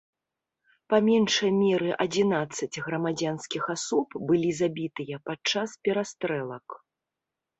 [0.93, 6.67] Па меншай меры адзінаццаць грамадзянскіх асоб былі забітыя падчас перастрэлак.